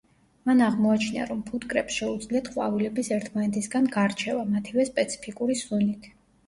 [0.49, 6.13] მან აღმოაჩინა, რომ ფუტკრებს შეუძლიათ ყვავილების ერთმანეთისგან გარჩევა მათივე სპეციფიკური სუნით.